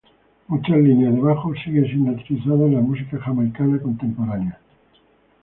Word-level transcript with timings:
Muchas 0.47 0.77
líneas 0.79 1.13
de 1.13 1.21
bajo 1.21 1.53
siguen 1.63 1.85
siendo 1.85 2.11
utilizadas 2.13 2.61
en 2.61 2.73
la 2.73 2.81
música 2.81 3.19
jamaicana 3.19 3.79
contemporánea. 3.79 4.59